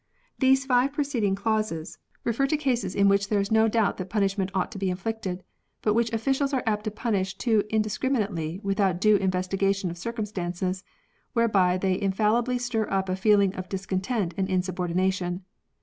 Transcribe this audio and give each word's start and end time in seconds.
These 0.39 0.65
five 0.65 0.93
preceding 0.93 1.35
clauses 1.35 1.99
refer 2.23 2.47
to 2.47 2.57
cases 2.57 2.95
in 2.95 3.07
which 3.07 3.25
TORTURE. 3.27 3.35
141 3.35 3.35
there 3.35 3.41
is 3.41 3.71
no 3.71 3.71
doubt 3.71 3.97
that 3.97 4.09
punishment 4.09 4.49
ought 4.55 4.71
to 4.71 4.79
be 4.79 4.89
inflicted, 4.89 5.43
but 5.83 5.93
which 5.93 6.11
officials 6.11 6.53
are 6.53 6.63
apt 6.65 6.85
to 6.85 6.89
punish 6.89 7.37
too 7.37 7.61
indiscriminately 7.69 8.59
without 8.63 8.99
due 8.99 9.19
investi 9.19 9.59
gation 9.59 9.91
of 9.91 9.99
circumstances, 9.99 10.83
whereby 11.33 11.77
they 11.77 12.01
infallibly 12.01 12.57
stir 12.57 12.89
up 12.89 13.09
a 13.09 13.15
feeling 13.15 13.53
of 13.53 13.69
discontent 13.69 14.33
and 14.37 14.49
insubordination. 14.49 15.45